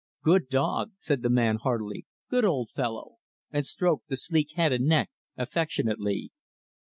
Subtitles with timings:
[0.23, 3.17] "Good dog," said the man, heartily, "good old fellow,"
[3.51, 6.31] and stroked the sleek head and neck, affectionately.